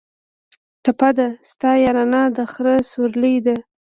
[0.83, 3.55] ټپه ده: ستا یارانه د خره سورلي ده